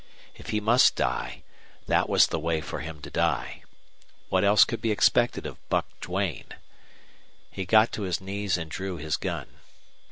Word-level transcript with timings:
If 0.33 0.49
he 0.49 0.59
must 0.59 0.95
die, 0.95 1.43
that 1.85 2.09
was 2.09 2.25
the 2.25 2.39
way 2.39 2.59
for 2.59 2.79
him 2.79 3.01
to 3.01 3.11
die. 3.11 3.61
What 4.29 4.43
else 4.43 4.65
could 4.65 4.81
be 4.81 4.89
expected 4.89 5.45
of 5.45 5.59
Buck 5.69 5.85
Duane? 5.99 6.55
He 7.51 7.65
got 7.65 7.91
to 7.91 8.01
his 8.01 8.19
knees 8.19 8.57
and 8.57 8.71
drew 8.71 8.97
his 8.97 9.15
gun. 9.15 9.59